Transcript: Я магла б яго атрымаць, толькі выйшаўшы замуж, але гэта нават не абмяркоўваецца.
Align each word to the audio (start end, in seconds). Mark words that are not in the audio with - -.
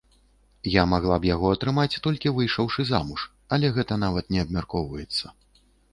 Я 0.75 0.85
магла 0.93 1.17
б 1.25 1.27
яго 1.33 1.51
атрымаць, 1.57 1.99
толькі 2.07 2.33
выйшаўшы 2.37 2.81
замуж, 2.93 3.27
але 3.59 3.71
гэта 3.77 3.99
нават 4.05 4.25
не 4.37 4.43
абмяркоўваецца. 4.45 5.25